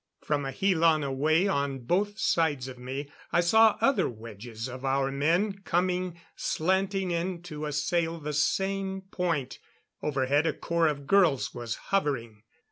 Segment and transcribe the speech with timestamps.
[0.23, 5.11] From a helan away on both sides of me I saw other wedges of our
[5.11, 9.59] men coming slanting in to assail the same point;
[10.01, 12.41] overhead a corps of girls was hovering.